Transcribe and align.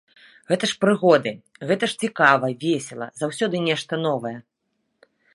Гэта 0.51 0.65
ж 0.69 0.73
прыгоды, 0.83 1.33
гэта 1.71 1.89
ж 1.91 1.99
цікава, 2.07 2.47
весела, 2.63 3.07
заўсёды 3.25 3.55
нешта 3.67 3.93
новае. 4.07 4.33